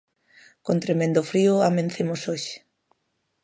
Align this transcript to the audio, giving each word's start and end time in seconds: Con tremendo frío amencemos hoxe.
Con 0.65 0.77
tremendo 0.83 1.21
frío 1.31 1.53
amencemos 1.69 2.21
hoxe. 2.29 2.55